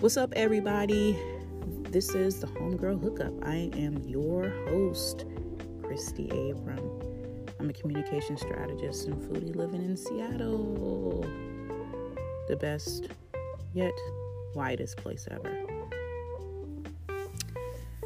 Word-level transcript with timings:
What's 0.00 0.18
up, 0.18 0.34
everybody? 0.36 1.18
This 1.88 2.10
is 2.14 2.38
the 2.38 2.46
Homegirl 2.48 3.00
Hookup. 3.02 3.32
I 3.42 3.70
am 3.72 3.96
your 4.06 4.50
host, 4.68 5.24
Christy 5.82 6.28
Abram. 6.28 7.00
I'm 7.58 7.70
a 7.70 7.72
communication 7.72 8.36
strategist 8.36 9.06
and 9.06 9.14
foodie 9.22 9.56
living 9.56 9.82
in 9.82 9.96
Seattle. 9.96 11.24
The 12.46 12.56
best, 12.56 13.08
yet 13.72 13.94
widest 14.54 14.98
place 14.98 15.26
ever. 15.30 15.62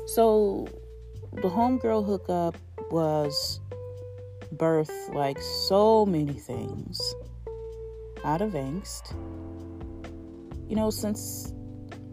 So, 0.07 0.69
the 1.33 1.49
Homegirl 1.49 2.07
Hookup 2.07 2.57
was 2.93 3.61
birthed 4.55 5.13
like 5.13 5.41
so 5.41 6.07
many 6.07 6.35
things 6.35 7.01
out 8.25 8.43
of 8.43 8.53
angst. 8.53 9.13
You 10.69 10.77
know, 10.77 10.91
since 10.91 11.53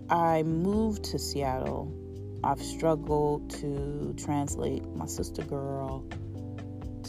I 0.09 0.43
moved 0.43 1.03
to 1.05 1.19
Seattle, 1.19 1.93
I've 2.43 2.61
struggled 2.61 3.49
to 3.59 4.13
translate 4.17 4.87
my 4.95 5.05
sister 5.05 5.41
girl 5.43 6.05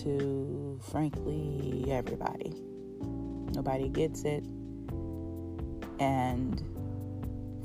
to, 0.03 0.81
frankly, 0.91 1.85
everybody. 1.91 2.53
Nobody 3.55 3.89
gets 3.89 4.25
it. 4.25 4.43
And 6.01 6.61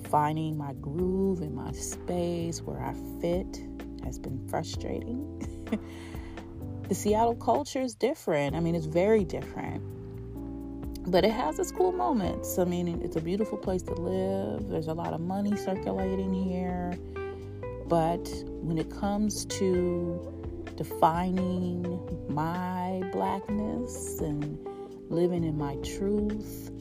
finding 0.09 0.55
my 0.55 0.73
groove 0.73 1.41
and 1.41 1.55
my 1.55 1.71
space 1.71 2.61
where 2.61 2.83
I 2.83 2.93
fit 3.19 3.59
has 4.03 4.19
been 4.19 4.47
frustrating. 4.47 5.39
the 6.89 6.93
Seattle 6.93 7.35
culture 7.35 7.81
is 7.81 7.95
different. 7.95 8.55
I 8.55 8.59
mean, 8.59 8.75
it's 8.75 8.85
very 8.85 9.23
different 9.23 9.92
but 11.07 11.25
it 11.25 11.31
has 11.31 11.59
its 11.59 11.71
cool 11.71 11.91
moments. 11.91 12.57
I 12.57 12.63
mean, 12.63 13.02
it's 13.03 13.16
a 13.16 13.21
beautiful 13.21 13.57
place 13.57 13.81
to 13.84 13.94
live. 13.94 14.70
There's 14.70 14.88
a 14.88 14.94
lot 14.94 15.14
of 15.14 15.19
money 15.19 15.55
circulating 15.58 16.33
here. 16.33 16.94
But 17.88 18.27
when 18.61 18.77
it 18.77 18.89
comes 18.89 19.45
to 19.45 20.66
defining 20.77 22.00
my 22.30 23.03
blackness 23.11 24.19
and 24.19 24.58
living 25.09 25.44
in 25.44 25.58
my 25.58 25.75
truth, 25.77 26.72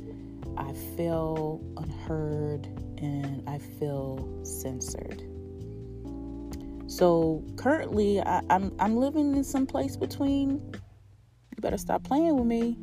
I 0.56 0.72
feel 0.96 1.60
unheard 1.76 2.66
and 2.98 3.42
I 3.48 3.58
feel 3.58 4.28
censored. 4.44 5.24
So 6.86 7.42
currently, 7.56 8.20
I, 8.20 8.38
am 8.38 8.44
I'm, 8.50 8.72
I'm 8.78 8.96
living 8.96 9.36
in 9.36 9.42
some 9.42 9.66
place 9.66 9.96
between. 9.96 10.60
You 10.72 11.60
better 11.60 11.78
stop 11.78 12.04
playing 12.04 12.36
with 12.36 12.46
me 12.46 12.76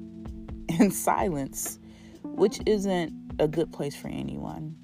in 0.79 0.91
silence, 0.91 1.79
which 2.23 2.59
isn't 2.65 3.13
a 3.39 3.47
good 3.47 3.71
place 3.71 3.95
for 3.95 4.07
anyone. 4.07 4.75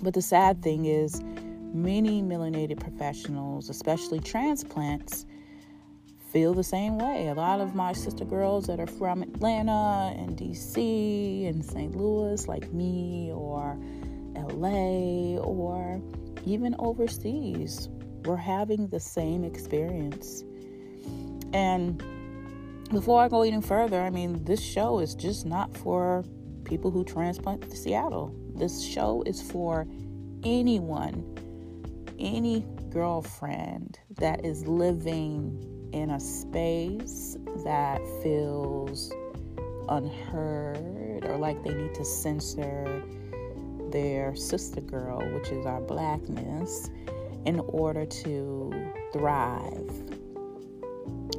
But 0.00 0.14
the 0.14 0.22
sad 0.22 0.62
thing 0.62 0.84
is, 0.84 1.20
many 1.72 2.22
melanated 2.22 2.78
professionals, 2.78 3.68
especially 3.68 4.20
transplants, 4.20 5.26
feel 6.30 6.54
the 6.54 6.62
same 6.62 6.98
way. 6.98 7.28
A 7.28 7.34
lot 7.34 7.60
of 7.60 7.74
my 7.74 7.92
sister 7.92 8.24
girls 8.24 8.66
that 8.66 8.78
are 8.78 8.86
from 8.86 9.22
Atlanta 9.22 10.14
and 10.16 10.36
DC 10.36 11.48
and 11.48 11.64
St. 11.64 11.96
Louis, 11.96 12.46
like 12.46 12.72
me, 12.72 13.32
or 13.32 13.76
LA, 14.36 15.38
or 15.40 16.00
even 16.44 16.76
overseas, 16.78 17.88
we're 18.24 18.36
having 18.36 18.86
the 18.88 19.00
same 19.00 19.42
experience. 19.42 20.44
And 21.52 22.02
before 22.90 23.22
I 23.22 23.28
go 23.28 23.44
even 23.44 23.62
further, 23.62 24.00
I 24.00 24.10
mean, 24.10 24.44
this 24.44 24.62
show 24.62 24.98
is 25.00 25.14
just 25.14 25.44
not 25.44 25.76
for 25.76 26.24
people 26.64 26.90
who 26.90 27.04
transplant 27.04 27.62
to 27.70 27.76
Seattle. 27.76 28.34
This 28.54 28.82
show 28.82 29.22
is 29.26 29.42
for 29.42 29.86
anyone, 30.42 31.36
any 32.18 32.66
girlfriend 32.90 33.98
that 34.16 34.44
is 34.44 34.66
living 34.66 35.90
in 35.92 36.10
a 36.10 36.20
space 36.20 37.36
that 37.64 38.00
feels 38.22 39.12
unheard 39.88 41.24
or 41.24 41.36
like 41.36 41.62
they 41.62 41.72
need 41.72 41.94
to 41.94 42.04
censor 42.04 43.02
their 43.90 44.34
sister 44.34 44.80
girl, 44.80 45.18
which 45.34 45.48
is 45.48 45.66
our 45.66 45.80
blackness, 45.80 46.90
in 47.44 47.60
order 47.60 48.04
to 48.04 48.92
thrive 49.12 50.07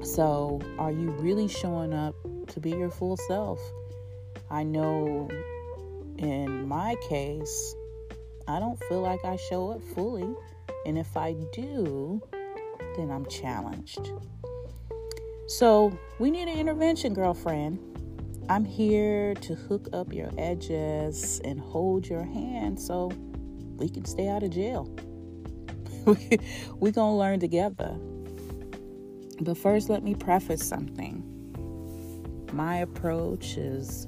so, 0.09 0.59
are 0.79 0.91
you 0.91 1.11
really 1.11 1.47
showing 1.47 1.93
up 1.93 2.15
to 2.47 2.59
be 2.59 2.71
your 2.71 2.89
full 2.89 3.15
self? 3.15 3.59
I 4.49 4.63
know 4.63 5.29
in 6.17 6.67
my 6.67 6.95
case, 7.07 7.75
I 8.47 8.59
don't 8.59 8.83
feel 8.85 9.01
like 9.01 9.23
I 9.23 9.35
show 9.35 9.69
up 9.69 9.81
fully. 9.93 10.27
And 10.87 10.97
if 10.97 11.15
I 11.15 11.33
do, 11.53 12.21
then 12.97 13.11
I'm 13.11 13.27
challenged. 13.27 14.11
So, 15.47 15.95
we 16.17 16.31
need 16.31 16.47
an 16.47 16.57
intervention, 16.57 17.13
girlfriend. 17.13 17.77
I'm 18.49 18.65
here 18.65 19.35
to 19.35 19.53
hook 19.53 19.89
up 19.93 20.11
your 20.11 20.31
edges 20.39 21.39
and 21.45 21.59
hold 21.59 22.07
your 22.07 22.23
hand 22.23 22.81
so 22.81 23.11
we 23.77 23.87
can 23.87 24.05
stay 24.05 24.27
out 24.27 24.41
of 24.41 24.49
jail. 24.49 24.91
We're 26.05 26.91
going 26.91 26.93
to 26.93 27.05
learn 27.11 27.39
together. 27.39 27.95
But 29.41 29.57
first, 29.57 29.89
let 29.89 30.03
me 30.03 30.15
preface 30.15 30.65
something. 30.65 31.23
My 32.51 32.77
approach 32.77 33.57
is 33.57 34.07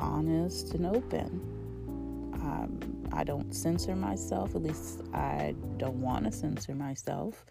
honest 0.00 0.74
and 0.74 0.86
open. 0.86 1.40
Um, 2.34 3.08
I 3.12 3.22
don't 3.22 3.54
censor 3.54 3.94
myself, 3.94 4.54
at 4.54 4.62
least 4.62 5.02
I 5.12 5.54
don't 5.76 6.00
want 6.00 6.24
to 6.24 6.32
censor 6.32 6.74
myself. 6.74 7.44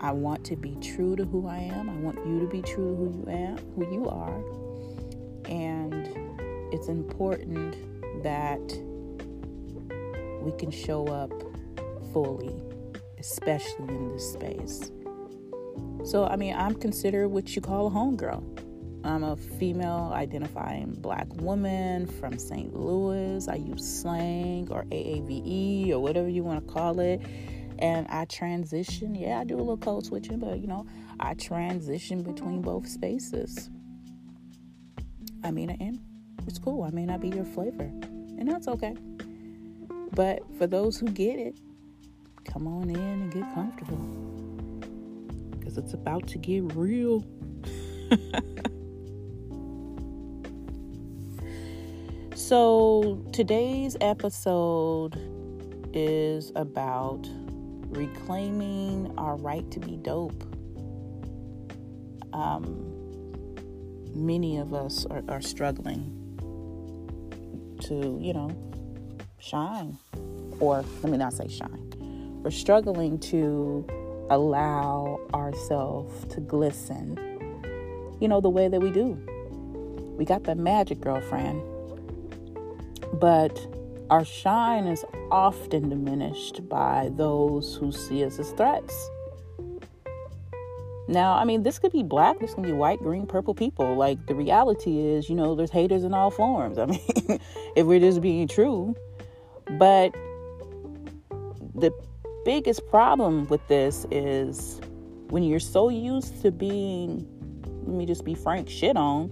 I 0.00 0.12
want 0.12 0.44
to 0.46 0.56
be 0.56 0.76
true 0.82 1.16
to 1.16 1.24
who 1.24 1.46
I 1.48 1.58
am. 1.58 1.88
I 1.88 1.96
want 1.96 2.18
you 2.26 2.40
to 2.40 2.46
be 2.46 2.62
true 2.62 2.90
to 2.90 2.96
who 2.96 3.18
you 3.18 3.24
am, 3.28 3.58
who 3.74 3.92
you 3.92 4.08
are. 4.08 4.44
And 5.50 6.08
it's 6.72 6.88
important 6.88 8.22
that 8.22 8.60
we 10.42 10.52
can 10.58 10.70
show 10.70 11.06
up 11.06 11.32
fully, 12.12 12.54
especially 13.18 13.88
in 13.88 14.12
this 14.12 14.32
space. 14.32 14.90
So, 16.04 16.26
I 16.26 16.36
mean, 16.36 16.54
I'm 16.54 16.74
considered 16.74 17.28
what 17.28 17.54
you 17.54 17.62
call 17.62 17.86
a 17.86 17.90
homegirl. 17.90 18.42
I'm 19.04 19.24
a 19.24 19.36
female 19.36 20.10
identifying 20.12 20.92
black 20.92 21.26
woman 21.40 22.06
from 22.06 22.38
St. 22.38 22.74
Louis. 22.74 23.46
I 23.48 23.54
use 23.54 24.00
slang 24.00 24.68
or 24.70 24.84
AAVE 24.84 25.90
or 25.90 26.00
whatever 26.00 26.28
you 26.28 26.42
want 26.42 26.66
to 26.66 26.72
call 26.72 27.00
it. 27.00 27.22
And 27.78 28.06
I 28.08 28.24
transition. 28.24 29.14
Yeah, 29.14 29.40
I 29.40 29.44
do 29.44 29.56
a 29.56 29.58
little 29.58 29.76
code 29.76 30.04
switching, 30.04 30.38
but 30.38 30.58
you 30.58 30.66
know, 30.66 30.86
I 31.20 31.34
transition 31.34 32.22
between 32.22 32.60
both 32.60 32.88
spaces. 32.88 33.70
I 35.44 35.52
mean, 35.52 35.70
and 35.70 36.00
it's 36.46 36.58
cool. 36.58 36.82
I 36.82 36.90
may 36.90 37.06
not 37.06 37.20
be 37.20 37.28
your 37.28 37.44
flavor, 37.44 37.84
and 37.84 38.50
that's 38.50 38.66
okay. 38.66 38.94
But 40.12 40.42
for 40.58 40.66
those 40.66 40.98
who 40.98 41.06
get 41.06 41.38
it, 41.38 41.56
come 42.44 42.66
on 42.66 42.90
in 42.90 42.98
and 42.98 43.32
get 43.32 43.42
comfortable 43.54 44.27
because 45.68 45.84
it's 45.84 45.92
about 45.92 46.26
to 46.26 46.38
get 46.38 46.62
real. 46.74 47.22
so, 52.34 53.22
today's 53.34 53.98
episode 54.00 55.20
is 55.92 56.52
about 56.56 57.28
reclaiming 57.90 59.12
our 59.18 59.36
right 59.36 59.70
to 59.70 59.78
be 59.78 59.98
dope. 59.98 60.42
Um, 62.32 62.86
many 64.14 64.56
of 64.56 64.72
us 64.72 65.04
are, 65.06 65.22
are 65.28 65.42
struggling 65.42 66.14
to, 67.82 68.18
you 68.22 68.32
know, 68.32 68.50
shine. 69.38 69.98
Or 70.60 70.82
let 71.02 71.12
me 71.12 71.18
not 71.18 71.34
say 71.34 71.48
shine. 71.48 71.90
We're 72.42 72.52
struggling 72.52 73.18
to 73.18 73.86
allow 74.30 75.20
ourselves 75.34 76.24
to 76.34 76.40
glisten, 76.40 77.18
you 78.20 78.28
know, 78.28 78.40
the 78.40 78.50
way 78.50 78.68
that 78.68 78.80
we 78.80 78.90
do. 78.90 79.18
We 80.16 80.24
got 80.24 80.44
the 80.44 80.54
magic, 80.54 81.00
girlfriend. 81.00 81.62
But 83.14 83.58
our 84.10 84.24
shine 84.24 84.86
is 84.86 85.04
often 85.30 85.88
diminished 85.88 86.68
by 86.68 87.10
those 87.12 87.76
who 87.76 87.92
see 87.92 88.24
us 88.24 88.38
as 88.38 88.50
threats. 88.52 89.10
Now, 91.08 91.34
I 91.34 91.44
mean, 91.44 91.62
this 91.62 91.78
could 91.78 91.92
be 91.92 92.02
black, 92.02 92.38
this 92.38 92.52
can 92.52 92.62
be 92.62 92.72
white, 92.72 92.98
green, 92.98 93.26
purple 93.26 93.54
people. 93.54 93.96
Like, 93.96 94.26
the 94.26 94.34
reality 94.34 94.98
is, 94.98 95.30
you 95.30 95.36
know, 95.36 95.54
there's 95.54 95.70
haters 95.70 96.04
in 96.04 96.12
all 96.12 96.30
forms. 96.30 96.78
I 96.78 96.84
mean, 96.84 97.00
if 97.76 97.86
we're 97.86 98.00
just 98.00 98.20
being 98.20 98.46
true. 98.46 98.94
But 99.78 100.14
the 101.74 101.92
biggest 102.48 102.86
problem 102.86 103.46
with 103.48 103.60
this 103.68 104.06
is 104.10 104.80
when 105.28 105.42
you're 105.42 105.60
so 105.60 105.90
used 105.90 106.40
to 106.40 106.50
being, 106.50 107.28
let 107.84 107.94
me 107.94 108.06
just 108.06 108.24
be 108.24 108.34
frank, 108.34 108.70
shit 108.70 108.96
on, 108.96 109.30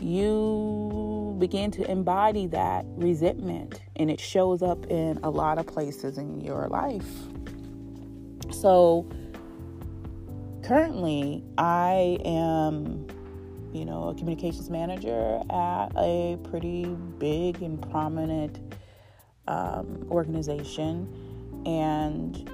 you 0.00 1.36
begin 1.38 1.70
to 1.70 1.90
embody 1.90 2.46
that 2.46 2.86
resentment, 2.96 3.82
and 3.96 4.10
it 4.10 4.18
shows 4.18 4.62
up 4.62 4.86
in 4.86 5.20
a 5.22 5.28
lot 5.28 5.58
of 5.58 5.66
places 5.66 6.16
in 6.16 6.40
your 6.40 6.68
life. 6.68 7.04
So, 8.50 9.06
currently, 10.62 11.44
I 11.58 12.16
am, 12.24 13.08
you 13.74 13.84
know, 13.84 14.08
a 14.08 14.14
communications 14.14 14.70
manager 14.70 15.42
at 15.50 15.88
a 15.98 16.38
pretty 16.44 16.86
big 17.18 17.60
and 17.60 17.78
prominent 17.90 18.58
um, 19.48 20.06
organization, 20.10 21.19
and 21.66 22.50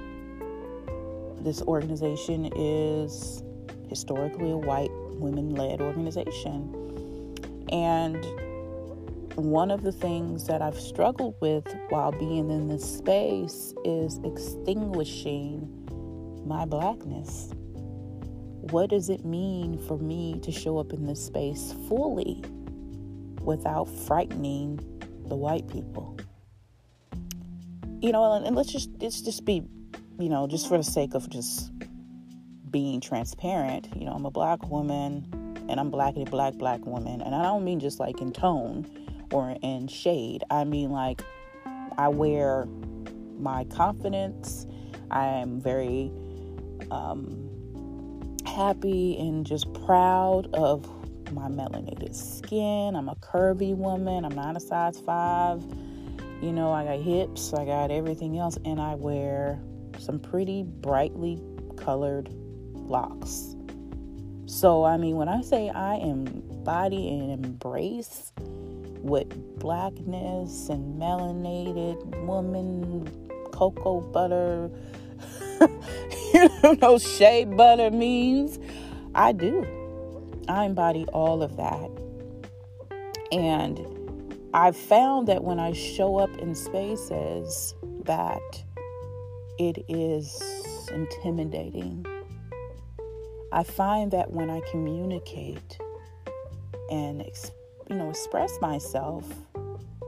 this 1.43 1.61
organization 1.61 2.51
is 2.55 3.43
historically 3.89 4.51
a 4.51 4.57
white 4.57 4.91
women 5.13 5.55
led 5.55 5.81
organization. 5.81 6.73
And 7.71 8.25
one 9.35 9.69
of 9.71 9.83
the 9.83 9.91
things 9.91 10.47
that 10.47 10.61
I've 10.61 10.79
struggled 10.79 11.35
with 11.41 11.63
while 11.89 12.11
being 12.11 12.49
in 12.49 12.67
this 12.67 12.83
space 12.83 13.73
is 13.85 14.19
extinguishing 14.23 15.69
my 16.45 16.65
blackness. 16.65 17.51
What 18.71 18.89
does 18.89 19.09
it 19.09 19.23
mean 19.23 19.77
for 19.87 19.97
me 19.97 20.39
to 20.41 20.51
show 20.51 20.79
up 20.79 20.91
in 20.91 21.05
this 21.05 21.23
space 21.23 21.73
fully 21.87 22.43
without 23.41 23.85
frightening 23.85 24.79
the 25.27 25.35
white 25.35 25.67
people? 25.67 26.17
You 27.99 28.11
know, 28.11 28.33
and 28.33 28.55
let's 28.55 28.71
just 28.71 28.89
let's 28.99 29.21
just 29.21 29.43
be, 29.43 29.63
you 30.19 30.29
know, 30.29 30.47
just 30.47 30.67
for 30.67 30.77
the 30.77 30.83
sake 30.83 31.15
of 31.15 31.29
just 31.29 31.71
being 32.69 33.01
transparent, 33.01 33.89
you 33.95 34.05
know, 34.05 34.11
I'm 34.11 34.25
a 34.25 34.31
black 34.31 34.69
woman 34.69 35.25
and 35.67 35.79
I'm 35.79 35.89
black 35.89 36.15
and 36.15 36.29
black 36.29 36.53
black 36.55 36.85
woman, 36.85 37.21
and 37.21 37.33
I 37.33 37.43
don't 37.43 37.63
mean 37.63 37.79
just 37.79 37.99
like 37.99 38.21
in 38.21 38.31
tone 38.31 38.85
or 39.31 39.57
in 39.61 39.87
shade. 39.87 40.43
I 40.49 40.63
mean 40.63 40.91
like 40.91 41.23
I 41.97 42.09
wear 42.09 42.67
my 43.39 43.63
confidence. 43.65 44.67
I 45.09 45.25
am 45.25 45.59
very 45.59 46.11
um, 46.91 47.49
happy 48.45 49.17
and 49.17 49.45
just 49.45 49.71
proud 49.85 50.53
of 50.53 50.85
my 51.33 51.47
melanated 51.47 52.15
skin. 52.15 52.95
I'm 52.95 53.09
a 53.09 53.15
curvy 53.15 53.75
woman. 53.75 54.23
I'm 54.23 54.35
not 54.35 54.55
a 54.55 54.59
size 54.59 54.99
five. 54.99 55.63
You 56.41 56.51
know, 56.51 56.71
I 56.71 56.83
got 56.83 56.99
hips, 56.99 57.51
I 57.53 57.65
got 57.65 57.89
everything 57.89 58.37
else, 58.37 58.57
and 58.63 58.79
I 58.79 58.93
wear 58.93 59.59
some 59.97 60.19
pretty 60.19 60.63
brightly 60.63 61.41
colored 61.77 62.29
locks. 62.73 63.55
So, 64.45 64.85
I 64.85 64.97
mean, 64.97 65.15
when 65.15 65.27
I 65.27 65.41
say 65.41 65.69
I 65.69 65.95
embody 65.95 67.09
and 67.09 67.43
embrace 67.43 68.31
what 69.01 69.27
blackness 69.57 70.69
and 70.69 71.01
melanated 71.01 72.05
woman, 72.25 73.09
cocoa 73.51 74.01
butter, 74.01 74.69
you 76.33 76.77
know, 76.79 76.99
shea 76.99 77.45
butter 77.45 77.89
means, 77.89 78.59
I 79.15 79.31
do. 79.31 79.65
I 80.47 80.65
embody 80.65 81.05
all 81.07 81.41
of 81.41 81.57
that. 81.57 81.89
And 83.31 83.96
I've 84.57 84.75
found 84.75 85.27
that 85.27 85.43
when 85.43 85.59
I 85.59 85.71
show 85.71 86.17
up 86.17 86.35
in 86.39 86.55
spaces 86.55 87.75
that 88.05 88.63
it 89.59 89.85
is 89.87 90.41
intimidating 90.91 92.03
I 93.51 93.63
find 93.63 94.11
that 94.11 94.31
when 94.31 94.49
I 94.49 94.61
communicate 94.71 95.77
and 96.91 97.23
you 97.89 97.95
know 97.95 98.09
express 98.09 98.59
myself 98.61 99.25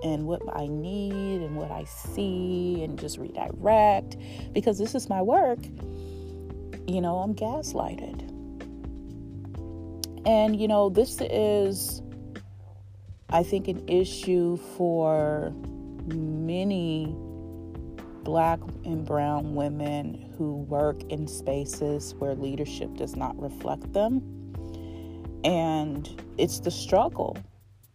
and 0.03 0.25
what 0.25 0.41
I 0.53 0.67
need 0.67 1.41
and 1.41 1.55
what 1.55 1.71
I 1.71 1.83
see 1.83 2.83
and 2.83 2.99
just 2.99 3.17
redirect 3.17 4.17
because 4.53 4.77
this 4.77 4.95
is 4.95 5.09
my 5.09 5.21
work, 5.21 5.59
you 6.87 7.01
know, 7.01 7.17
I'm 7.17 7.35
gaslighted. 7.35 8.27
And 10.25 10.59
you 10.59 10.67
know, 10.67 10.89
this 10.89 11.21
is 11.21 12.01
I 13.31 13.43
think 13.43 13.67
an 13.67 13.87
issue 13.87 14.57
for 14.75 15.53
many 16.07 17.15
black 18.23 18.59
and 18.85 19.05
brown 19.05 19.53
women 19.53 20.33
who 20.37 20.57
work 20.63 21.03
in 21.09 21.27
spaces 21.27 22.15
where 22.17 22.33
leadership 22.33 22.95
does 22.95 23.15
not 23.15 23.39
reflect 23.39 23.93
them. 23.93 24.21
And 25.43 26.09
it's 26.37 26.59
the 26.59 26.71
struggle. 26.71 27.37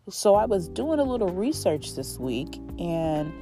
So 0.08 0.36
I 0.36 0.44
was 0.44 0.68
doing 0.68 1.00
a 1.00 1.04
little 1.04 1.30
research 1.30 1.94
this 1.94 2.18
week 2.18 2.56
and 2.78 3.32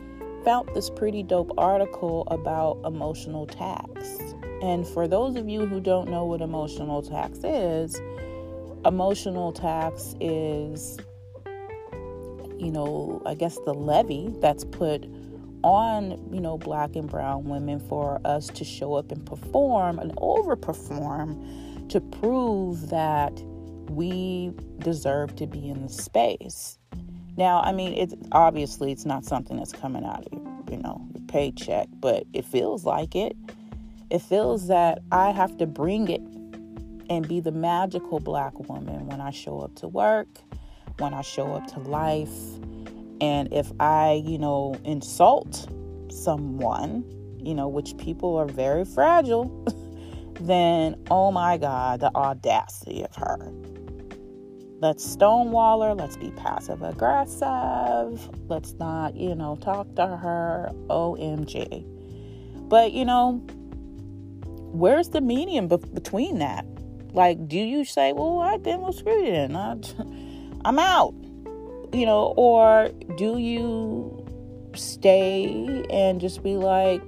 found 0.44 0.70
this 0.74 0.88
pretty 0.88 1.22
dope 1.22 1.52
article 1.58 2.24
about 2.28 2.80
emotional 2.86 3.46
tax. 3.46 4.18
And 4.62 4.86
for 4.86 5.06
those 5.06 5.36
of 5.36 5.48
you 5.48 5.66
who 5.66 5.80
don't 5.80 6.08
know 6.08 6.24
what 6.24 6.40
emotional 6.40 7.02
tax 7.02 7.40
is, 7.44 8.00
emotional 8.84 9.52
tax 9.52 10.14
is, 10.20 10.98
you 12.62 12.70
know, 12.70 13.20
I 13.26 13.34
guess 13.34 13.58
the 13.64 13.74
levy 13.74 14.32
that's 14.40 14.64
put 14.64 15.04
on, 15.64 16.12
you 16.32 16.40
know, 16.40 16.58
black 16.58 16.94
and 16.94 17.10
brown 17.10 17.44
women 17.44 17.80
for 17.80 18.20
us 18.24 18.46
to 18.48 18.64
show 18.64 18.94
up 18.94 19.10
and 19.10 19.24
perform 19.26 19.98
and 19.98 20.14
overperform 20.16 21.88
to 21.88 22.00
prove 22.00 22.90
that 22.90 23.32
we 23.90 24.52
deserve 24.78 25.34
to 25.36 25.46
be 25.46 25.68
in 25.68 25.82
the 25.82 25.88
space. 25.88 26.78
Now, 27.36 27.60
I 27.62 27.72
mean, 27.72 27.94
it's 27.94 28.14
obviously 28.30 28.92
it's 28.92 29.04
not 29.04 29.24
something 29.24 29.56
that's 29.56 29.72
coming 29.72 30.04
out 30.04 30.26
of 30.26 30.32
your, 30.32 30.42
you 30.70 30.78
know, 30.78 31.04
your 31.14 31.24
paycheck, 31.26 31.88
but 31.98 32.24
it 32.32 32.44
feels 32.44 32.84
like 32.84 33.16
it. 33.16 33.36
It 34.10 34.20
feels 34.20 34.68
that 34.68 35.00
I 35.10 35.30
have 35.32 35.56
to 35.58 35.66
bring 35.66 36.08
it 36.08 36.20
and 37.10 37.26
be 37.26 37.40
the 37.40 37.52
magical 37.52 38.20
black 38.20 38.58
woman 38.68 39.06
when 39.06 39.20
I 39.20 39.30
show 39.30 39.60
up 39.60 39.74
to 39.76 39.88
work, 39.88 40.28
when 40.98 41.14
I 41.14 41.22
show 41.22 41.54
up 41.54 41.66
to 41.68 41.80
life, 41.80 42.30
and 43.20 43.52
if 43.52 43.70
I, 43.80 44.22
you 44.24 44.38
know, 44.38 44.74
insult 44.84 45.68
someone, 46.10 47.04
you 47.38 47.54
know, 47.54 47.68
which 47.68 47.96
people 47.96 48.36
are 48.36 48.46
very 48.46 48.84
fragile, 48.84 49.64
then 50.40 50.96
oh 51.10 51.30
my 51.30 51.56
God, 51.58 52.00
the 52.00 52.14
audacity 52.14 53.04
of 53.04 53.14
her. 53.16 53.52
Let's 54.82 55.08
stonewall 55.08 55.82
her. 55.82 55.94
Let's 55.94 56.16
be 56.16 56.32
passive 56.32 56.82
aggressive. 56.82 58.28
Let's 58.48 58.72
not, 58.74 59.14
you 59.14 59.36
know, 59.36 59.54
talk 59.54 59.94
to 59.94 60.08
her. 60.08 60.70
OMG. 60.88 61.86
But, 62.68 62.90
you 62.90 63.04
know, 63.04 63.34
where's 64.72 65.10
the 65.10 65.20
medium 65.20 65.68
be- 65.68 65.76
between 65.76 66.40
that? 66.40 66.66
Like, 67.12 67.46
do 67.46 67.58
you 67.58 67.84
say, 67.84 68.12
well, 68.12 68.40
I 68.40 68.56
then 68.56 68.80
well, 68.80 68.92
screw 68.92 69.24
you 69.24 69.30
then. 69.30 69.52
I'm 70.64 70.78
out 70.78 71.14
you 71.92 72.06
know, 72.06 72.32
or 72.36 72.90
do 73.16 73.38
you 73.38 74.26
stay 74.74 75.84
and 75.90 76.20
just 76.20 76.42
be 76.42 76.56
like, 76.56 77.02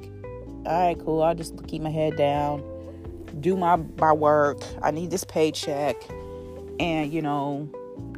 all 0.66 0.88
right, 0.88 0.98
cool, 1.04 1.22
I'll 1.22 1.34
just 1.34 1.66
keep 1.66 1.82
my 1.82 1.90
head 1.90 2.16
down, 2.16 2.62
do 3.40 3.56
my, 3.56 3.76
my 3.98 4.12
work, 4.12 4.58
I 4.82 4.90
need 4.90 5.10
this 5.10 5.24
paycheck, 5.24 5.96
and, 6.78 7.12
you 7.12 7.22
know, 7.22 7.68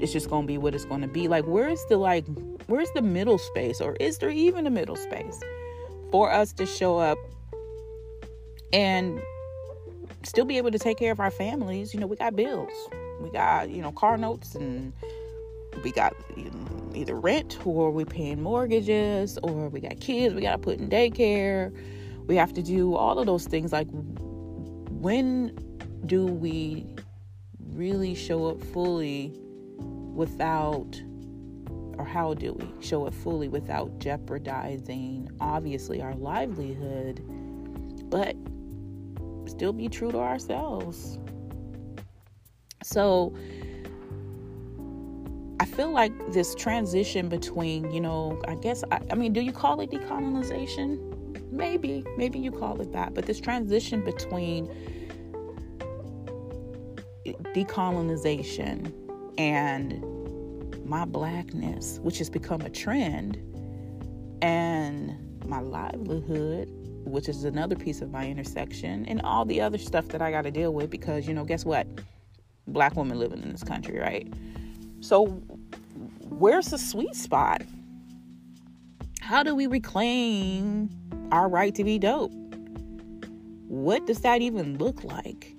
it's 0.00 0.12
just 0.12 0.28
gonna 0.28 0.46
be 0.46 0.58
what 0.58 0.74
it's 0.74 0.84
gonna 0.84 1.08
be. 1.08 1.28
Like, 1.28 1.44
where's 1.44 1.84
the, 1.86 1.96
like, 1.96 2.26
where's 2.66 2.90
the 2.92 3.02
middle 3.02 3.38
space, 3.38 3.80
or 3.80 3.94
is 4.00 4.18
there 4.18 4.30
even 4.30 4.66
a 4.66 4.70
middle 4.70 4.96
space 4.96 5.40
for 6.10 6.32
us 6.32 6.52
to 6.54 6.66
show 6.66 6.98
up 6.98 7.18
and 8.72 9.20
still 10.24 10.44
be 10.44 10.56
able 10.56 10.72
to 10.72 10.78
take 10.78 10.98
care 10.98 11.12
of 11.12 11.20
our 11.20 11.30
families? 11.30 11.94
You 11.94 12.00
know, 12.00 12.06
we 12.06 12.16
got 12.16 12.34
bills, 12.34 12.72
we 13.20 13.30
got, 13.30 13.70
you 13.70 13.82
know, 13.82 13.92
car 13.92 14.16
notes 14.16 14.54
and 14.56 14.92
we 15.82 15.92
got 15.92 16.14
either 16.94 17.14
rent 17.14 17.58
or 17.66 17.90
we 17.90 18.04
paying 18.04 18.42
mortgages 18.42 19.38
or 19.42 19.68
we 19.68 19.80
got 19.80 20.00
kids 20.00 20.34
we 20.34 20.40
got 20.40 20.52
to 20.52 20.58
put 20.58 20.78
in 20.78 20.88
daycare. 20.88 21.76
We 22.26 22.36
have 22.36 22.52
to 22.54 22.62
do 22.62 22.96
all 22.96 23.18
of 23.18 23.26
those 23.26 23.44
things. 23.44 23.72
Like 23.72 23.88
when 23.90 25.54
do 26.06 26.26
we 26.26 26.86
really 27.74 28.14
show 28.14 28.46
up 28.46 28.62
fully 28.62 29.32
without 30.14 31.00
or 31.98 32.04
how 32.04 32.34
do 32.34 32.54
we 32.54 32.68
show 32.84 33.06
it 33.06 33.14
fully 33.14 33.48
without 33.48 33.98
jeopardizing 33.98 35.28
obviously 35.40 36.02
our 36.02 36.14
livelihood 36.14 37.22
but 38.10 38.36
still 39.46 39.72
be 39.72 39.88
true 39.88 40.10
to 40.12 40.18
ourselves? 40.18 41.18
So 42.82 43.34
feel 45.76 45.90
like 45.90 46.12
this 46.32 46.54
transition 46.54 47.28
between, 47.28 47.92
you 47.92 48.00
know, 48.00 48.40
I 48.48 48.54
guess, 48.54 48.82
I, 48.90 48.98
I, 49.10 49.14
mean, 49.14 49.34
do 49.34 49.42
you 49.42 49.52
call 49.52 49.80
it 49.82 49.90
decolonization? 49.90 51.52
Maybe, 51.52 52.02
maybe 52.16 52.38
you 52.38 52.50
call 52.50 52.80
it 52.80 52.92
that, 52.92 53.12
but 53.12 53.26
this 53.26 53.38
transition 53.38 54.02
between 54.02 54.68
decolonization 57.54 58.92
and 59.36 60.02
my 60.86 61.04
blackness, 61.04 61.98
which 62.02 62.18
has 62.18 62.30
become 62.30 62.62
a 62.62 62.70
trend, 62.70 63.36
and 64.40 65.14
my 65.46 65.60
livelihood, 65.60 66.70
which 67.04 67.28
is 67.28 67.44
another 67.44 67.76
piece 67.76 68.00
of 68.00 68.10
my 68.10 68.26
intersection, 68.26 69.04
and 69.06 69.20
all 69.22 69.44
the 69.44 69.60
other 69.60 69.78
stuff 69.78 70.08
that 70.08 70.22
I 70.22 70.30
got 70.30 70.42
to 70.42 70.50
deal 70.50 70.72
with 70.72 70.88
because, 70.88 71.28
you 71.28 71.34
know, 71.34 71.44
guess 71.44 71.66
what? 71.66 71.86
Black 72.66 72.96
women 72.96 73.18
living 73.18 73.42
in 73.42 73.52
this 73.52 73.62
country, 73.62 73.98
right? 73.98 74.32
So, 75.00 75.42
where's 76.38 76.66
the 76.66 76.78
sweet 76.78 77.14
spot? 77.14 77.62
How 79.20 79.42
do 79.42 79.54
we 79.54 79.66
reclaim 79.66 80.90
our 81.32 81.48
right 81.48 81.74
to 81.74 81.82
be 81.82 81.98
dope? 81.98 82.32
What 83.68 84.06
does 84.06 84.20
that 84.20 84.42
even 84.42 84.78
look 84.78 85.02
like? 85.02 85.54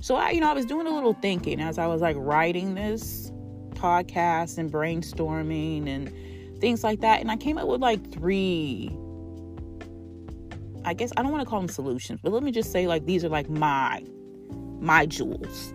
So 0.00 0.14
I, 0.16 0.30
you 0.30 0.40
know, 0.40 0.50
I 0.50 0.54
was 0.54 0.66
doing 0.66 0.86
a 0.86 0.90
little 0.90 1.14
thinking 1.14 1.60
as 1.60 1.78
I 1.78 1.86
was 1.86 2.00
like 2.00 2.16
writing 2.18 2.74
this 2.74 3.30
podcast 3.74 4.58
and 4.58 4.72
brainstorming 4.72 5.88
and 5.88 6.60
things 6.60 6.82
like 6.82 7.00
that. 7.00 7.20
And 7.20 7.30
I 7.30 7.36
came 7.36 7.58
up 7.58 7.66
with 7.66 7.80
like 7.80 8.12
three, 8.12 8.90
I 10.84 10.94
guess 10.94 11.12
I 11.16 11.22
don't 11.22 11.32
want 11.32 11.42
to 11.42 11.48
call 11.48 11.60
them 11.60 11.68
solutions, 11.68 12.20
but 12.22 12.32
let 12.32 12.42
me 12.42 12.52
just 12.52 12.72
say 12.72 12.86
like 12.86 13.04
these 13.04 13.24
are 13.24 13.28
like 13.28 13.50
my 13.50 14.04
my 14.80 15.06
jewels. 15.06 15.74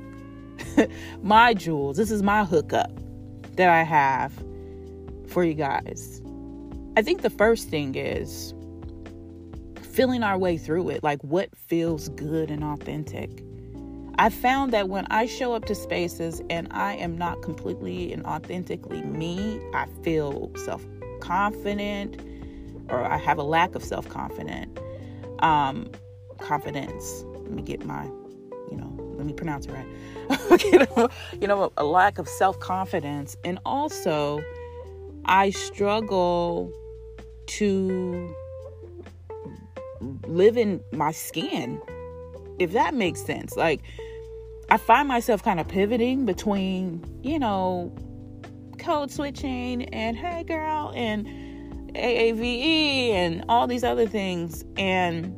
my 1.22 1.54
jewels. 1.54 1.98
This 1.98 2.10
is 2.10 2.24
my 2.24 2.44
hookup 2.44 2.92
that 3.58 3.70
I 3.70 3.84
have 3.84 4.34
for 5.28 5.44
you 5.44 5.54
guys. 5.54 6.22
I 6.96 7.02
think 7.02 7.22
the 7.22 7.30
first 7.30 7.70
thing 7.70 7.96
is 7.96 8.54
feeling 9.82 10.24
our 10.24 10.38
way 10.38 10.58
through 10.58 10.90
it. 10.90 11.04
Like 11.04 11.22
what 11.24 11.50
feels 11.56 12.10
good 12.10 12.50
and 12.50 12.64
authentic. 12.64 13.44
I 14.20 14.30
found 14.30 14.74
that 14.74 14.90
when 14.90 15.06
I 15.12 15.28
show 15.28 15.54
up 15.54 15.66
to 15.66 15.76
spaces 15.76 16.42
and 16.50 16.68
I 16.72 16.94
am 16.94 17.18
not 17.18 17.42
completely 17.44 18.12
and 18.14 18.26
authentically 18.26 19.02
me, 19.02 19.60
I 19.74 19.86
feel 20.04 20.52
self 20.56 20.84
confident 21.20 22.20
or 22.90 23.04
I 23.04 23.18
have 23.18 23.38
a 23.38 23.44
lack 23.44 23.76
of 23.76 23.84
self 23.84 24.08
confident 24.10 24.80
um, 25.40 25.92
confidence. 26.40 27.24
Let 27.34 27.52
me 27.52 27.62
get 27.62 27.86
my, 27.86 28.06
you 28.72 28.78
know, 28.78 29.07
let 29.18 29.26
me 29.26 29.34
pronounce 29.34 29.66
it 29.66 29.72
right. 29.72 30.64
you, 30.64 30.80
know, 30.80 31.10
you 31.42 31.48
know, 31.48 31.72
a 31.78 31.84
lack 31.84 32.20
of 32.20 32.28
self 32.28 32.60
confidence. 32.60 33.36
And 33.44 33.60
also, 33.66 34.42
I 35.26 35.50
struggle 35.50 36.72
to 37.48 38.36
live 40.28 40.58
in 40.58 40.82
my 40.92 41.12
skin, 41.12 41.82
if 42.60 42.72
that 42.74 42.94
makes 42.94 43.22
sense. 43.22 43.58
Like, 43.58 43.82
I 44.70 44.78
find 44.78 45.08
myself 45.08 45.44
kind 45.44 45.60
of 45.60 45.68
pivoting 45.68 46.26
between, 46.26 47.04
you 47.24 47.40
know, 47.40 47.96
code 48.78 49.12
switching 49.12 49.86
and 49.86 50.16
hey 50.16 50.44
girl 50.44 50.92
and 50.96 51.28
AAVE 51.96 53.10
and 53.10 53.44
all 53.50 53.66
these 53.66 53.84
other 53.84 54.08
things 54.08 54.64
and 54.78 55.36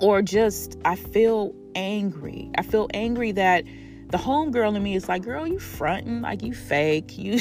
or 0.00 0.22
just 0.22 0.78
I 0.84 0.96
feel 0.96 1.54
angry. 1.74 2.50
I 2.56 2.62
feel 2.62 2.88
angry 2.94 3.32
that 3.32 3.64
the 4.10 4.18
homegirl 4.18 4.76
in 4.76 4.82
me 4.82 4.94
is 4.94 5.08
like, 5.08 5.22
girl, 5.22 5.46
you 5.46 5.58
fronting 5.58 6.22
like 6.22 6.42
you 6.42 6.54
fake. 6.54 7.16
You 7.18 7.40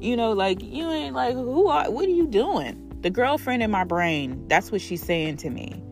you 0.00 0.16
know, 0.16 0.32
like 0.32 0.62
you 0.62 0.90
ain't 0.90 1.14
like 1.14 1.34
who 1.34 1.68
are 1.68 1.90
what 1.90 2.06
are 2.06 2.10
you 2.12 2.26
doing? 2.26 2.82
The 3.02 3.10
girlfriend 3.10 3.62
in 3.62 3.70
my 3.70 3.84
brain, 3.84 4.46
that's 4.48 4.72
what 4.72 4.80
she's 4.80 5.02
saying 5.02 5.36
to 5.38 5.50
me. 5.50 5.82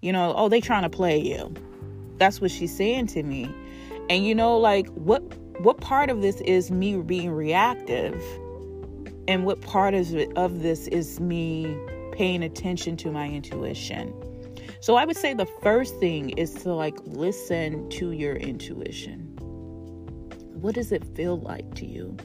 You 0.00 0.12
know, 0.12 0.34
oh, 0.36 0.48
they 0.48 0.60
trying 0.60 0.82
to 0.82 0.90
play 0.90 1.18
you. 1.18 1.54
That's 2.18 2.40
what 2.40 2.50
she's 2.50 2.74
saying 2.74 3.08
to 3.08 3.22
me. 3.22 3.52
And 4.10 4.26
you 4.26 4.34
know, 4.34 4.58
like 4.58 4.88
what 4.88 5.22
what 5.60 5.80
part 5.80 6.10
of 6.10 6.22
this 6.22 6.40
is 6.42 6.70
me 6.70 6.96
being 6.96 7.30
reactive 7.30 8.22
and 9.28 9.44
what 9.44 9.60
part 9.60 9.94
of, 9.94 10.14
of 10.36 10.62
this 10.62 10.88
is 10.88 11.20
me 11.20 11.76
paying 12.12 12.42
attention 12.42 12.96
to 12.98 13.10
my 13.10 13.28
intuition. 13.28 14.12
So 14.82 14.96
I 14.96 15.04
would 15.04 15.16
say 15.16 15.32
the 15.32 15.46
first 15.46 15.96
thing 16.00 16.30
is 16.30 16.54
to 16.54 16.74
like 16.74 16.98
listen 17.04 17.88
to 17.90 18.10
your 18.10 18.34
intuition. 18.34 19.28
What 20.60 20.74
does 20.74 20.90
it 20.90 21.04
feel 21.14 21.38
like 21.38 21.76
to 21.76 21.86
you? 21.86 22.16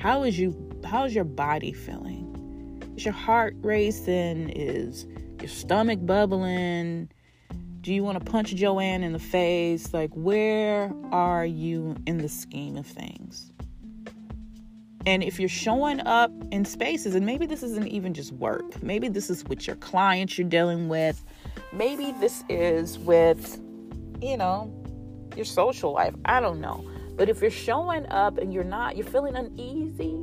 How 0.00 0.24
is 0.24 0.36
you 0.36 0.52
how 0.84 1.04
is 1.04 1.14
your 1.14 1.22
body 1.22 1.72
feeling? 1.72 2.82
Is 2.96 3.04
your 3.04 3.14
heart 3.14 3.54
racing? 3.60 4.50
Is 4.50 5.06
your 5.38 5.48
stomach 5.48 6.04
bubbling? 6.04 7.08
Do 7.82 7.94
you 7.94 8.02
want 8.02 8.18
to 8.18 8.28
punch 8.28 8.52
Joanne 8.52 9.04
in 9.04 9.12
the 9.12 9.20
face? 9.20 9.94
Like, 9.94 10.10
where 10.14 10.92
are 11.12 11.46
you 11.46 11.94
in 12.04 12.18
the 12.18 12.28
scheme 12.28 12.76
of 12.76 12.86
things? 12.86 13.52
And 15.06 15.22
if 15.22 15.40
you're 15.40 15.48
showing 15.48 16.00
up 16.06 16.30
in 16.50 16.64
spaces, 16.64 17.14
and 17.14 17.24
maybe 17.24 17.46
this 17.46 17.62
isn't 17.62 17.88
even 17.88 18.12
just 18.12 18.32
work, 18.32 18.82
maybe 18.82 19.08
this 19.08 19.30
is 19.30 19.44
with 19.44 19.66
your 19.66 19.76
clients 19.76 20.36
you're 20.36 20.48
dealing 20.48 20.88
with, 20.88 21.24
maybe 21.72 22.12
this 22.20 22.44
is 22.50 22.98
with, 22.98 23.58
you 24.20 24.36
know, 24.36 24.70
your 25.36 25.46
social 25.46 25.92
life. 25.92 26.14
I 26.26 26.40
don't 26.40 26.60
know. 26.60 26.86
But 27.16 27.28
if 27.28 27.40
you're 27.40 27.50
showing 27.50 28.06
up 28.06 28.38
and 28.38 28.52
you're 28.52 28.64
not, 28.64 28.96
you're 28.96 29.06
feeling 29.06 29.36
uneasy, 29.36 30.22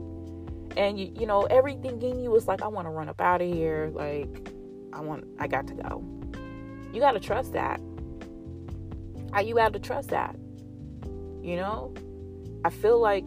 and 0.76 1.00
you, 1.00 1.12
you 1.20 1.26
know, 1.26 1.44
everything 1.46 2.00
in 2.02 2.20
you 2.20 2.36
is 2.36 2.48
like, 2.48 2.62
I 2.62 2.68
want 2.68 2.86
to 2.86 2.92
run 2.92 3.10
up 3.10 3.20
out 3.20 3.42
of 3.42 3.52
here. 3.52 3.90
Like, 3.94 4.52
I 4.94 5.02
want, 5.02 5.26
I 5.40 5.48
got 5.48 5.66
to 5.68 5.74
go. 5.74 6.04
You 6.94 7.00
got 7.00 7.14
to 7.14 7.20
trust 7.20 7.54
that. 7.54 7.82
Are 9.34 9.42
you 9.42 9.60
able 9.60 9.72
to 9.72 9.80
trust 9.80 10.10
that? 10.10 10.36
You 11.42 11.56
know, 11.56 11.94
I 12.64 12.70
feel 12.70 13.00
like 13.00 13.24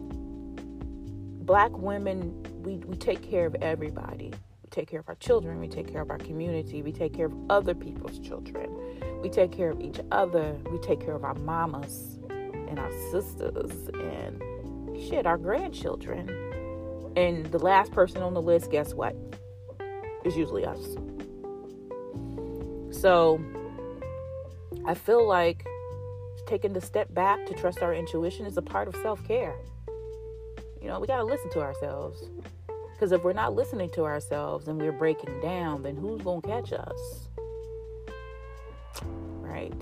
black 1.41 1.75
women, 1.77 2.43
we, 2.63 2.77
we 2.77 2.95
take 2.95 3.21
care 3.21 3.45
of 3.45 3.55
everybody. 3.61 4.31
We 4.63 4.69
take 4.69 4.89
care 4.89 4.99
of 4.99 5.09
our 5.09 5.15
children. 5.15 5.59
We 5.59 5.67
take 5.67 5.91
care 5.91 6.01
of 6.01 6.09
our 6.09 6.17
community. 6.17 6.81
We 6.81 6.91
take 6.91 7.13
care 7.13 7.25
of 7.25 7.33
other 7.49 7.73
people's 7.73 8.19
children. 8.19 8.69
We 9.21 9.29
take 9.29 9.51
care 9.51 9.71
of 9.71 9.81
each 9.81 9.99
other. 10.11 10.57
We 10.71 10.77
take 10.79 10.99
care 10.99 11.15
of 11.15 11.23
our 11.23 11.35
mamas 11.35 12.19
and 12.29 12.79
our 12.79 12.91
sisters 13.11 13.89
and 13.93 14.41
shit, 15.09 15.25
our 15.25 15.37
grandchildren. 15.37 16.29
And 17.15 17.45
the 17.47 17.59
last 17.59 17.91
person 17.91 18.21
on 18.21 18.33
the 18.33 18.41
list, 18.41 18.71
guess 18.71 18.93
what? 18.93 19.15
Is 20.23 20.37
usually 20.37 20.65
us. 20.65 20.95
So 22.91 23.43
I 24.85 24.93
feel 24.93 25.27
like 25.27 25.65
taking 26.45 26.73
the 26.73 26.81
step 26.81 27.13
back 27.13 27.45
to 27.47 27.53
trust 27.53 27.81
our 27.81 27.93
intuition 27.93 28.45
is 28.45 28.57
a 28.57 28.61
part 28.61 28.87
of 28.87 28.95
self 28.97 29.25
care. 29.27 29.55
You 30.81 30.87
know, 30.87 30.99
we 30.99 31.07
got 31.07 31.17
to 31.17 31.23
listen 31.23 31.51
to 31.51 31.61
ourselves. 31.61 32.23
Because 32.93 33.11
if 33.11 33.23
we're 33.23 33.33
not 33.33 33.55
listening 33.55 33.89
to 33.91 34.03
ourselves 34.03 34.67
and 34.67 34.79
we're 34.79 34.91
breaking 34.91 35.39
down, 35.41 35.83
then 35.83 35.95
who's 35.95 36.21
going 36.21 36.41
to 36.41 36.47
catch 36.47 36.73
us? 36.73 37.29
Right. 39.01 39.73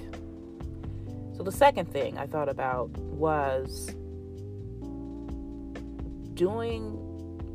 So 1.35 1.43
the 1.43 1.51
second 1.51 1.91
thing 1.91 2.17
I 2.17 2.27
thought 2.27 2.49
about 2.49 2.89
was 2.97 3.95
doing 6.33 6.97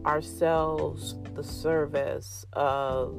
ourselves 0.07 1.17
the 1.35 1.43
service 1.43 2.45
of 2.53 3.15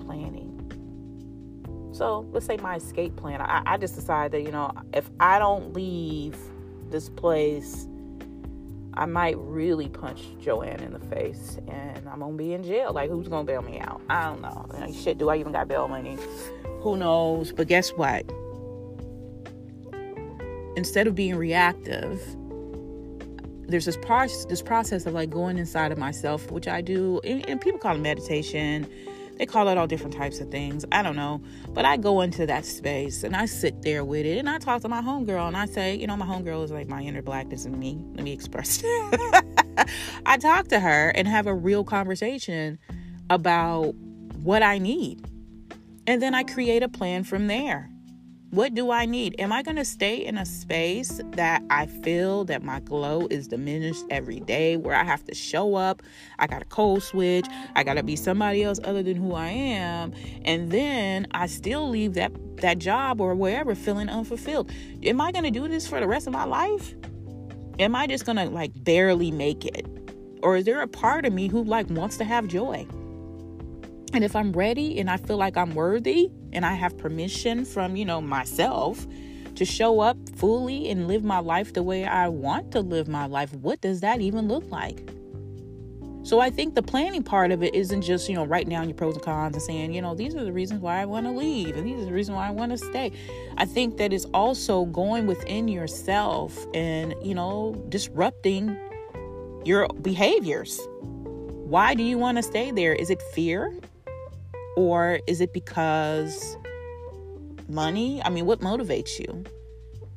planning. 0.00 0.50
So 1.92 2.26
let's 2.32 2.44
say 2.44 2.56
my 2.56 2.76
escape 2.76 3.16
plan. 3.16 3.40
I, 3.40 3.62
I 3.64 3.76
just 3.76 3.94
decided 3.94 4.32
that, 4.32 4.42
you 4.42 4.52
know, 4.52 4.72
if 4.92 5.08
I 5.20 5.38
don't 5.38 5.72
leave 5.74 6.36
this 6.90 7.08
place 7.08 7.86
I 8.96 9.06
might 9.06 9.36
really 9.38 9.88
punch 9.88 10.22
Joanne 10.40 10.80
in 10.80 10.92
the 10.92 11.00
face 11.00 11.58
and 11.68 12.08
I'm 12.08 12.20
gonna 12.20 12.34
be 12.34 12.52
in 12.52 12.62
jail. 12.62 12.92
Like, 12.92 13.10
who's 13.10 13.28
gonna 13.28 13.44
bail 13.44 13.62
me 13.62 13.80
out? 13.80 14.00
I 14.08 14.26
don't 14.26 14.40
know. 14.40 14.92
shit, 14.92 15.18
do 15.18 15.28
I 15.30 15.36
even 15.36 15.52
got 15.52 15.68
bail 15.68 15.88
money? 15.88 16.16
Who 16.80 16.96
knows? 16.96 17.52
But 17.52 17.66
guess 17.66 17.90
what? 17.90 18.24
Instead 20.76 21.06
of 21.06 21.14
being 21.14 21.36
reactive, 21.36 22.20
there's 23.66 23.86
this 23.86 23.96
process, 23.96 24.44
this 24.44 24.62
process 24.62 25.06
of 25.06 25.14
like 25.14 25.30
going 25.30 25.58
inside 25.58 25.90
of 25.90 25.98
myself, 25.98 26.50
which 26.50 26.68
I 26.68 26.80
do, 26.80 27.20
and, 27.24 27.48
and 27.48 27.60
people 27.60 27.78
call 27.78 27.96
it 27.96 28.00
meditation 28.00 28.86
they 29.36 29.46
call 29.46 29.68
it 29.68 29.76
all 29.76 29.86
different 29.86 30.14
types 30.14 30.40
of 30.40 30.50
things. 30.50 30.84
I 30.92 31.02
don't 31.02 31.16
know. 31.16 31.42
But 31.70 31.84
I 31.84 31.96
go 31.96 32.20
into 32.20 32.46
that 32.46 32.64
space 32.64 33.24
and 33.24 33.34
I 33.34 33.46
sit 33.46 33.82
there 33.82 34.04
with 34.04 34.26
it 34.26 34.38
and 34.38 34.48
I 34.48 34.58
talk 34.58 34.82
to 34.82 34.88
my 34.88 35.02
homegirl 35.02 35.48
and 35.48 35.56
I 35.56 35.66
say, 35.66 35.96
you 35.96 36.06
know, 36.06 36.16
my 36.16 36.26
homegirl 36.26 36.64
is 36.64 36.70
like 36.70 36.88
my 36.88 37.02
inner 37.02 37.22
blackness 37.22 37.64
in 37.64 37.78
me. 37.78 37.98
Let 38.14 38.24
me 38.24 38.32
express 38.32 38.82
it. 38.84 39.44
I 40.26 40.36
talk 40.36 40.68
to 40.68 40.80
her 40.80 41.10
and 41.10 41.26
have 41.26 41.46
a 41.46 41.54
real 41.54 41.84
conversation 41.84 42.78
about 43.30 43.94
what 44.42 44.62
I 44.62 44.78
need. 44.78 45.24
And 46.06 46.20
then 46.20 46.34
I 46.34 46.44
create 46.44 46.82
a 46.82 46.88
plan 46.88 47.24
from 47.24 47.46
there. 47.46 47.90
What 48.54 48.72
do 48.72 48.92
I 48.92 49.04
need? 49.04 49.34
Am 49.40 49.52
I 49.52 49.64
going 49.64 49.78
to 49.78 49.84
stay 49.84 50.24
in 50.24 50.38
a 50.38 50.46
space 50.46 51.20
that 51.32 51.64
I 51.70 51.86
feel 51.86 52.44
that 52.44 52.62
my 52.62 52.78
glow 52.78 53.26
is 53.28 53.48
diminished 53.48 54.04
every 54.10 54.38
day, 54.38 54.76
where 54.76 54.94
I 54.94 55.02
have 55.02 55.24
to 55.24 55.34
show 55.34 55.74
up? 55.74 56.04
I 56.38 56.46
got 56.46 56.60
to 56.60 56.64
code 56.66 57.02
switch. 57.02 57.46
I 57.74 57.82
got 57.82 57.94
to 57.94 58.04
be 58.04 58.14
somebody 58.14 58.62
else 58.62 58.78
other 58.84 59.02
than 59.02 59.16
who 59.16 59.34
I 59.34 59.48
am. 59.48 60.12
And 60.44 60.70
then 60.70 61.26
I 61.32 61.48
still 61.48 61.90
leave 61.90 62.14
that, 62.14 62.30
that 62.58 62.78
job 62.78 63.20
or 63.20 63.34
wherever 63.34 63.74
feeling 63.74 64.08
unfulfilled. 64.08 64.70
Am 65.02 65.20
I 65.20 65.32
going 65.32 65.42
to 65.42 65.50
do 65.50 65.66
this 65.66 65.88
for 65.88 65.98
the 65.98 66.06
rest 66.06 66.28
of 66.28 66.32
my 66.32 66.44
life? 66.44 66.94
Am 67.80 67.96
I 67.96 68.06
just 68.06 68.24
gonna 68.24 68.44
like 68.44 68.70
barely 68.84 69.32
make 69.32 69.64
it? 69.64 69.84
Or 70.44 70.56
is 70.56 70.64
there 70.64 70.80
a 70.80 70.86
part 70.86 71.26
of 71.26 71.32
me 71.32 71.48
who 71.48 71.64
like 71.64 71.90
wants 71.90 72.18
to 72.18 72.24
have 72.24 72.46
joy? 72.46 72.86
And 74.14 74.22
if 74.22 74.36
I'm 74.36 74.52
ready 74.52 75.00
and 75.00 75.10
I 75.10 75.16
feel 75.16 75.36
like 75.36 75.56
I'm 75.56 75.74
worthy 75.74 76.30
and 76.52 76.64
I 76.64 76.74
have 76.74 76.96
permission 76.96 77.64
from, 77.64 77.96
you 77.96 78.04
know, 78.04 78.20
myself 78.20 79.08
to 79.56 79.64
show 79.64 79.98
up 79.98 80.16
fully 80.36 80.88
and 80.88 81.08
live 81.08 81.24
my 81.24 81.40
life 81.40 81.72
the 81.72 81.82
way 81.82 82.04
I 82.04 82.28
want 82.28 82.70
to 82.72 82.80
live 82.80 83.08
my 83.08 83.26
life, 83.26 83.52
what 83.54 83.80
does 83.80 84.02
that 84.02 84.20
even 84.20 84.46
look 84.46 84.70
like? 84.70 85.10
So 86.22 86.38
I 86.38 86.48
think 86.48 86.76
the 86.76 86.82
planning 86.82 87.24
part 87.24 87.50
of 87.50 87.64
it 87.64 87.74
isn't 87.74 88.02
just, 88.02 88.28
you 88.28 88.36
know, 88.36 88.44
writing 88.44 88.70
down 88.70 88.88
your 88.88 88.96
pros 88.96 89.14
and 89.14 89.22
cons 89.24 89.56
and 89.56 89.62
saying, 89.62 89.92
you 89.92 90.00
know, 90.00 90.14
these 90.14 90.36
are 90.36 90.44
the 90.44 90.52
reasons 90.52 90.80
why 90.80 91.02
I 91.02 91.06
want 91.06 91.26
to 91.26 91.32
leave 91.32 91.76
and 91.76 91.84
these 91.84 92.00
are 92.00 92.04
the 92.04 92.12
reasons 92.12 92.36
why 92.36 92.46
I 92.46 92.50
want 92.52 92.70
to 92.70 92.78
stay. 92.78 93.10
I 93.58 93.64
think 93.64 93.96
that 93.96 94.12
is 94.12 94.26
also 94.26 94.84
going 94.86 95.26
within 95.26 95.66
yourself 95.66 96.56
and, 96.72 97.16
you 97.20 97.34
know, 97.34 97.74
disrupting 97.88 98.78
your 99.64 99.88
behaviors. 99.88 100.80
Why 101.02 101.94
do 101.94 102.04
you 102.04 102.16
want 102.16 102.38
to 102.38 102.42
stay 102.44 102.70
there? 102.70 102.92
Is 102.92 103.10
it 103.10 103.20
fear? 103.34 103.74
Or 104.76 105.20
is 105.26 105.40
it 105.40 105.52
because 105.52 106.56
money? 107.68 108.22
I 108.24 108.30
mean, 108.30 108.46
what 108.46 108.60
motivates 108.60 109.18
you? 109.18 109.44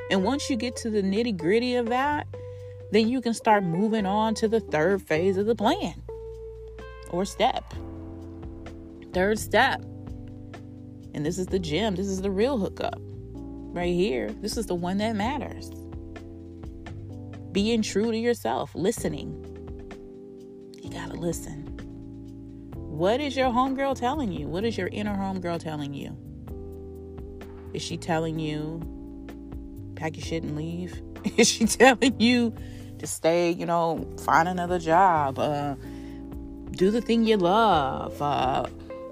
And 0.09 0.23
once 0.23 0.49
you 0.49 0.55
get 0.55 0.75
to 0.77 0.89
the 0.89 1.01
nitty 1.01 1.37
gritty 1.37 1.75
of 1.75 1.89
that, 1.89 2.27
then 2.91 3.09
you 3.09 3.21
can 3.21 3.33
start 3.33 3.63
moving 3.63 4.05
on 4.05 4.33
to 4.35 4.47
the 4.47 4.59
third 4.59 5.01
phase 5.01 5.37
of 5.37 5.45
the 5.45 5.55
plan 5.55 6.01
or 7.09 7.25
step. 7.25 7.73
Third 9.13 9.39
step. 9.39 9.81
And 11.13 11.25
this 11.25 11.37
is 11.37 11.47
the 11.47 11.59
gem. 11.59 11.95
This 11.95 12.07
is 12.07 12.21
the 12.21 12.31
real 12.31 12.57
hookup 12.57 12.99
right 13.77 13.93
here. 13.93 14.29
This 14.41 14.57
is 14.57 14.65
the 14.67 14.75
one 14.75 14.97
that 14.99 15.15
matters. 15.15 15.69
Being 17.51 17.81
true 17.81 18.11
to 18.11 18.17
yourself, 18.17 18.73
listening. 18.75 19.43
You 20.81 20.89
got 20.89 21.11
to 21.11 21.17
listen. 21.17 21.66
What 22.97 23.21
is 23.21 23.37
your 23.37 23.51
homegirl 23.51 23.95
telling 23.95 24.31
you? 24.31 24.47
What 24.47 24.65
is 24.65 24.75
your 24.75 24.87
inner 24.87 25.15
homegirl 25.15 25.59
telling 25.59 25.93
you? 25.93 26.17
Is 27.71 27.83
she 27.83 27.95
telling 27.95 28.39
you, 28.39 28.81
pack 29.95 30.17
your 30.17 30.25
shit 30.25 30.41
and 30.41 30.55
leave? 30.55 30.99
Is 31.37 31.47
she 31.47 31.65
telling 31.65 32.19
you, 32.19 32.55
to 32.97 33.05
stay, 33.05 33.51
you 33.51 33.67
know, 33.67 34.09
find 34.23 34.47
another 34.47 34.79
job, 34.79 35.37
uh, 35.37 35.75
do 36.71 36.89
the 36.89 36.99
thing 36.99 37.23
you 37.23 37.37
love, 37.37 38.19
uh, 38.19 38.65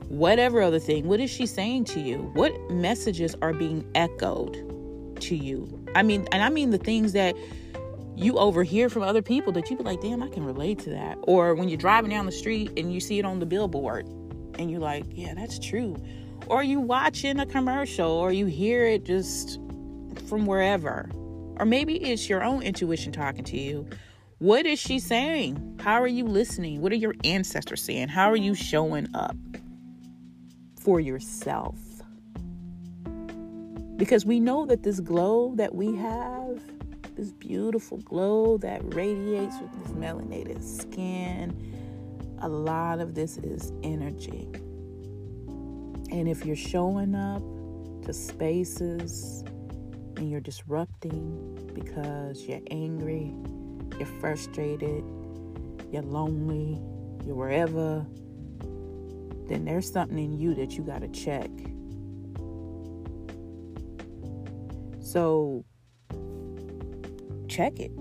whatever 0.07 0.63
other 0.63 0.79
thing. 0.79 1.07
What 1.07 1.19
is 1.19 1.29
she 1.29 1.45
saying 1.45 1.85
to 1.85 1.99
you? 1.99 2.31
What 2.33 2.51
messages 2.71 3.35
are 3.43 3.53
being 3.53 3.87
echoed 3.93 5.19
to 5.21 5.35
you? 5.35 5.85
I 5.93 6.01
mean, 6.01 6.27
and 6.31 6.43
I 6.43 6.49
mean 6.49 6.71
the 6.71 6.79
things 6.79 7.13
that 7.13 7.35
you 8.15 8.37
overhear 8.37 8.89
from 8.89 9.03
other 9.03 9.21
people 9.21 9.51
that 9.53 9.69
you 9.69 9.77
be 9.77 9.83
like, 9.83 10.01
damn, 10.01 10.23
I 10.23 10.29
can 10.29 10.45
relate 10.45 10.79
to 10.79 10.89
that. 10.91 11.17
Or 11.23 11.53
when 11.55 11.67
you're 11.67 11.77
driving 11.77 12.11
down 12.11 12.25
the 12.25 12.31
street 12.31 12.71
and 12.77 12.93
you 12.93 12.99
see 12.99 13.19
it 13.19 13.25
on 13.25 13.39
the 13.39 13.45
billboard 13.45 14.07
and 14.57 14.71
you're 14.71 14.79
like, 14.79 15.05
yeah, 15.09 15.33
that's 15.33 15.59
true. 15.59 15.95
Or 16.47 16.63
you 16.63 16.79
watching 16.79 17.39
a 17.39 17.45
commercial 17.45 18.09
or 18.09 18.31
you 18.31 18.45
hear 18.45 18.85
it 18.85 19.03
just 19.03 19.59
from 20.27 20.45
wherever. 20.45 21.09
Or 21.57 21.65
maybe 21.65 21.95
it's 21.95 22.29
your 22.29 22.43
own 22.43 22.61
intuition 22.61 23.11
talking 23.11 23.43
to 23.45 23.57
you. 23.57 23.87
What 24.39 24.65
is 24.65 24.79
she 24.79 24.99
saying? 24.99 25.79
How 25.81 26.01
are 26.01 26.07
you 26.07 26.25
listening? 26.25 26.81
What 26.81 26.91
are 26.91 26.97
your 26.97 27.15
ancestors 27.23 27.81
saying? 27.81 28.09
How 28.09 28.29
are 28.29 28.35
you 28.35 28.53
showing 28.53 29.07
up 29.15 29.35
for 30.79 30.99
yourself? 30.99 31.77
Because 33.95 34.25
we 34.25 34.41
know 34.41 34.65
that 34.65 34.83
this 34.83 34.99
glow 34.99 35.53
that 35.55 35.73
we 35.73 35.95
have, 35.95 36.61
this 37.15 37.31
beautiful 37.31 37.97
glow 37.99 38.57
that 38.57 38.81
radiates 38.93 39.55
with 39.61 39.71
this 39.81 39.91
melanated 39.93 40.61
skin, 40.63 42.37
a 42.41 42.49
lot 42.49 42.99
of 42.99 43.15
this 43.15 43.37
is 43.37 43.71
energy. 43.83 44.49
And 46.11 46.27
if 46.27 46.45
you're 46.45 46.55
showing 46.55 47.15
up 47.15 47.41
to 48.03 48.13
spaces 48.13 49.43
and 50.17 50.29
you're 50.29 50.41
disrupting 50.41 51.71
because 51.73 52.43
you're 52.43 52.61
angry, 52.69 53.33
you're 53.97 54.07
frustrated, 54.19 55.03
you're 55.91 56.03
lonely, 56.03 56.79
you're 57.25 57.35
wherever, 57.35 58.05
then 59.47 59.65
there's 59.65 59.91
something 59.91 60.17
in 60.17 60.37
you 60.37 60.53
that 60.55 60.71
you 60.77 60.83
got 60.83 61.01
to 61.01 61.07
check. 61.09 61.49
So, 65.01 65.63
check 67.55 67.79
it. 67.79 67.91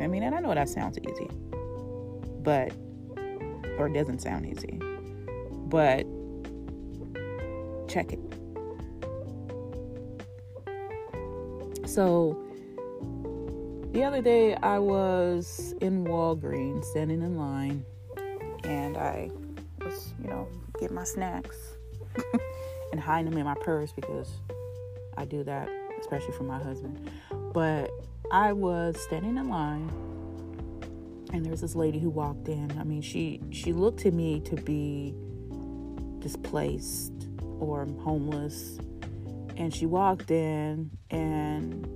I 0.00 0.06
mean, 0.06 0.22
and 0.22 0.32
I 0.32 0.38
know 0.38 0.54
that 0.54 0.68
sounds 0.68 0.96
easy, 0.98 1.28
but, 2.42 2.72
or 3.78 3.88
it 3.88 3.94
doesn't 3.94 4.20
sound 4.20 4.46
easy, 4.46 4.78
but 5.66 6.06
check 7.88 8.12
it. 8.12 8.20
So 11.88 12.38
the 13.92 14.04
other 14.04 14.22
day 14.22 14.54
I 14.54 14.78
was 14.78 15.74
in 15.80 16.04
Walgreens 16.04 16.84
standing 16.84 17.22
in 17.22 17.36
line 17.36 17.84
and 18.62 18.96
I 18.96 19.32
was, 19.80 20.14
you 20.22 20.28
know, 20.28 20.46
get 20.78 20.92
my 20.92 21.02
snacks 21.02 21.56
and 22.92 23.00
hiding 23.00 23.30
them 23.30 23.40
in 23.40 23.44
my 23.44 23.56
purse 23.62 23.92
because 23.92 24.30
I 25.16 25.24
do 25.24 25.42
that, 25.42 25.68
especially 26.00 26.34
for 26.34 26.44
my 26.44 26.62
husband. 26.62 27.10
But 27.52 27.90
I 28.30 28.52
was 28.52 29.00
standing 29.00 29.36
in 29.36 29.48
line 29.48 29.90
and 31.32 31.44
there 31.44 31.50
was 31.50 31.60
this 31.60 31.74
lady 31.74 31.98
who 31.98 32.10
walked 32.10 32.48
in. 32.48 32.76
I 32.78 32.84
mean, 32.84 33.02
she 33.02 33.40
she 33.50 33.72
looked 33.72 34.00
to 34.00 34.10
me 34.10 34.40
to 34.40 34.56
be 34.56 35.14
displaced 36.20 37.28
or 37.60 37.86
homeless 38.00 38.78
and 39.56 39.74
she 39.74 39.86
walked 39.86 40.30
in 40.30 40.90
and 41.10 41.94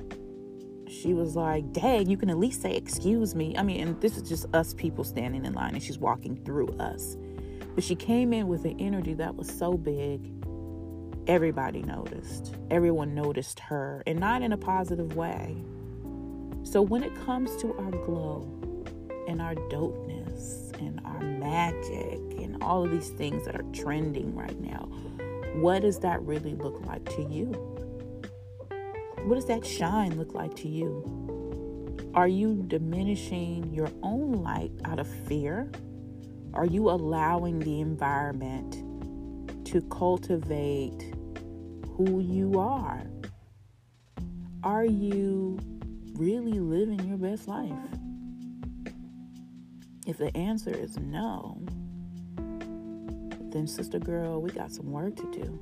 she 0.88 1.14
was 1.14 1.36
like, 1.36 1.72
Dang, 1.72 2.08
you 2.08 2.16
can 2.16 2.28
at 2.28 2.38
least 2.38 2.60
say, 2.60 2.74
Excuse 2.74 3.34
me. 3.34 3.56
I 3.56 3.62
mean, 3.62 3.80
and 3.80 4.00
this 4.00 4.16
is 4.16 4.28
just 4.28 4.46
us 4.54 4.74
people 4.74 5.04
standing 5.04 5.44
in 5.44 5.52
line 5.54 5.74
and 5.74 5.82
she's 5.82 5.98
walking 5.98 6.36
through 6.44 6.68
us. 6.78 7.16
But 7.74 7.84
she 7.84 7.94
came 7.94 8.32
in 8.32 8.48
with 8.48 8.64
an 8.64 8.78
energy 8.78 9.14
that 9.14 9.34
was 9.34 9.48
so 9.48 9.74
big. 9.74 10.30
Everybody 11.28 11.82
noticed. 11.82 12.56
Everyone 12.70 13.14
noticed 13.14 13.60
her, 13.60 14.02
and 14.06 14.18
not 14.18 14.42
in 14.42 14.52
a 14.52 14.56
positive 14.56 15.14
way. 15.14 15.56
So, 16.64 16.82
when 16.82 17.04
it 17.04 17.14
comes 17.24 17.54
to 17.62 17.72
our 17.76 17.90
glow 17.90 18.48
and 19.28 19.40
our 19.40 19.54
dopeness 19.54 20.76
and 20.80 21.00
our 21.04 21.20
magic 21.20 22.18
and 22.42 22.60
all 22.60 22.84
of 22.84 22.90
these 22.90 23.10
things 23.10 23.44
that 23.44 23.54
are 23.54 23.64
trending 23.72 24.34
right 24.34 24.58
now, 24.60 24.88
what 25.54 25.82
does 25.82 26.00
that 26.00 26.20
really 26.22 26.54
look 26.54 26.84
like 26.86 27.04
to 27.16 27.22
you? 27.22 27.52
What 29.24 29.36
does 29.36 29.46
that 29.46 29.64
shine 29.64 30.18
look 30.18 30.34
like 30.34 30.56
to 30.56 30.68
you? 30.68 32.10
Are 32.14 32.28
you 32.28 32.64
diminishing 32.66 33.72
your 33.72 33.90
own 34.02 34.42
light 34.42 34.72
out 34.84 34.98
of 34.98 35.06
fear? 35.06 35.70
Are 36.52 36.66
you 36.66 36.90
allowing 36.90 37.60
the 37.60 37.80
environment 37.80 38.82
to 39.72 39.80
cultivate 39.82 41.14
who 41.96 42.20
you 42.20 42.60
are? 42.60 43.06
Are 44.62 44.84
you 44.84 45.58
really 46.12 46.60
living 46.60 47.00
your 47.08 47.16
best 47.16 47.48
life? 47.48 47.72
If 50.06 50.18
the 50.18 50.36
answer 50.36 50.70
is 50.70 50.98
no, 50.98 51.58
then, 53.50 53.66
sister 53.66 53.98
girl, 53.98 54.42
we 54.42 54.50
got 54.50 54.72
some 54.72 54.92
work 54.92 55.16
to 55.16 55.30
do. 55.30 55.58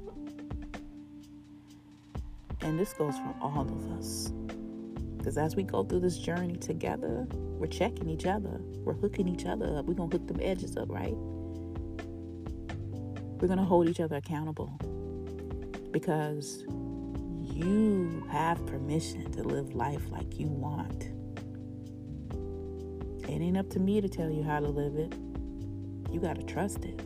And 2.62 2.80
this 2.80 2.92
goes 2.92 3.14
for 3.14 3.34
all 3.40 3.62
of 3.62 3.92
us. 3.98 4.32
Because 5.18 5.38
as 5.38 5.54
we 5.54 5.62
go 5.62 5.84
through 5.84 6.00
this 6.00 6.18
journey 6.18 6.56
together, 6.56 7.28
we're 7.32 7.68
checking 7.68 8.08
each 8.08 8.26
other. 8.26 8.60
We're 8.84 8.94
hooking 8.94 9.28
each 9.28 9.46
other 9.46 9.78
up. 9.78 9.84
We're 9.84 9.94
going 9.94 10.10
to 10.10 10.18
hook 10.18 10.26
them 10.26 10.40
edges 10.42 10.76
up, 10.76 10.88
right? 10.90 11.14
We're 13.40 13.48
going 13.48 13.58
to 13.58 13.64
hold 13.64 13.88
each 13.88 14.00
other 14.00 14.16
accountable. 14.16 14.70
Because 15.92 16.62
you 17.54 18.26
have 18.30 18.64
permission 18.66 19.32
to 19.32 19.42
live 19.42 19.74
life 19.74 20.10
like 20.10 20.38
you 20.38 20.46
want. 20.46 21.04
It 23.24 23.40
ain't 23.40 23.56
up 23.56 23.70
to 23.70 23.78
me 23.80 24.00
to 24.02 24.08
tell 24.08 24.30
you 24.30 24.42
how 24.42 24.60
to 24.60 24.68
live 24.68 24.96
it. 24.96 25.14
You 26.12 26.20
got 26.20 26.36
to 26.36 26.42
trust 26.42 26.84
it. 26.84 27.00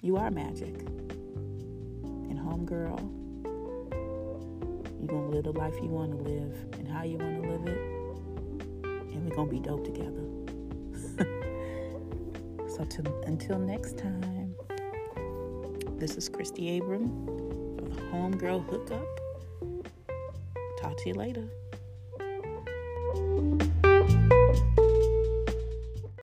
You 0.00 0.16
are 0.16 0.30
magic. 0.30 0.78
And 0.78 2.38
homegirl, 2.38 2.98
you're 4.98 5.08
going 5.08 5.30
to 5.30 5.36
live 5.36 5.44
the 5.44 5.52
life 5.52 5.74
you 5.82 5.88
want 5.88 6.12
to 6.12 6.18
live 6.18 6.54
and 6.78 6.88
how 6.88 7.02
you 7.02 7.18
want 7.18 7.42
to 7.42 7.50
live 7.50 7.66
it. 7.66 7.78
And 9.12 9.28
we're 9.28 9.36
going 9.36 9.48
to 9.48 9.54
be 9.54 9.60
dope 9.60 9.84
together. 9.84 10.25
So 12.76 12.84
to, 12.84 13.22
until 13.26 13.58
next 13.58 13.96
time, 13.96 14.54
this 15.96 16.16
is 16.16 16.28
Christy 16.28 16.76
Abram 16.76 17.04
of 17.78 17.88
Homegirl 18.12 18.66
Hookup. 18.66 19.06
talk 20.78 20.94
to 20.98 21.08
you 21.08 21.14
later. 21.14 21.48